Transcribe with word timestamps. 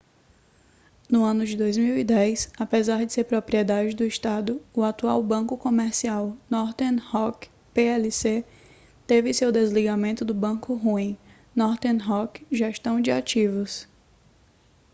no 1.11 1.23
ano 1.25 1.45
de 1.45 1.55
2010 1.55 2.49
apesar 2.57 3.05
de 3.05 3.13
ser 3.13 3.23
propriedade 3.25 3.95
do 3.95 4.03
estado 4.03 4.59
o 4.73 4.81
atual 4.81 5.21
banco 5.21 5.55
comercial 5.55 6.35
northern 6.49 6.97
rock 6.97 7.49
plc 7.71 8.43
teve 9.05 9.31
seu 9.31 9.51
desligamento 9.51 10.25
do 10.25 10.33
‘banco 10.33 10.73
ruim’ 10.73 11.15
northern 11.55 11.99
rock 12.01 12.43
gestão 12.51 12.99
de 12.99 13.11
ativos 13.11 13.87